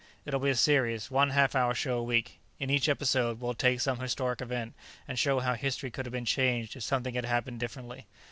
[0.25, 3.81] "It'll be a series, one half hour show a week; in each episode, we'll take
[3.81, 4.73] some historic event
[5.07, 8.07] and show how history could have been changed if something had happened differently.